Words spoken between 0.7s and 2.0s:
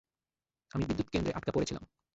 আমি বিদ্যুৎ কেন্দ্রে আটকা পড়েছিলাম।